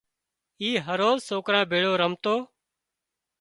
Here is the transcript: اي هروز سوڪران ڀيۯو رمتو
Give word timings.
اي 0.61 0.69
هروز 0.85 1.17
سوڪران 1.29 1.63
ڀيۯو 1.71 1.91
رمتو 2.01 2.35